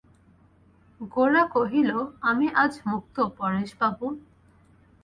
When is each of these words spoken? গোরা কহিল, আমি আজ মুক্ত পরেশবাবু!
গোরা 1.11 1.43
কহিল, 1.55 1.91
আমি 2.21 2.47
আজ 2.55 2.73
মুক্ত 2.85 3.15
পরেশবাবু! 3.37 4.07